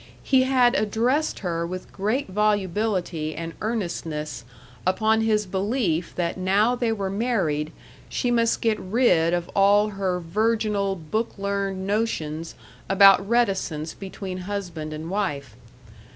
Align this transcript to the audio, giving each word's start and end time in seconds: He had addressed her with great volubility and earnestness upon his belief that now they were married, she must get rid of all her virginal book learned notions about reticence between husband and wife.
He 0.23 0.45
had 0.45 0.73
addressed 0.73 1.41
her 1.41 1.63
with 1.63 1.93
great 1.93 2.27
volubility 2.27 3.35
and 3.35 3.53
earnestness 3.61 4.43
upon 4.83 5.21
his 5.21 5.45
belief 5.45 6.15
that 6.15 6.37
now 6.39 6.73
they 6.73 6.91
were 6.91 7.11
married, 7.11 7.71
she 8.09 8.31
must 8.31 8.61
get 8.61 8.79
rid 8.79 9.31
of 9.31 9.47
all 9.49 9.89
her 9.89 10.19
virginal 10.19 10.95
book 10.95 11.37
learned 11.37 11.85
notions 11.85 12.55
about 12.89 13.29
reticence 13.29 13.93
between 13.93 14.39
husband 14.49 14.91
and 14.91 15.07
wife. 15.07 15.55